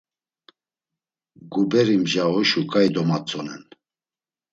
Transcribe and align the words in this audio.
Guberi 1.51 1.95
mja 2.03 2.25
oşu 2.37 2.61
ǩai 2.71 2.87
domatzonen. 2.93 3.63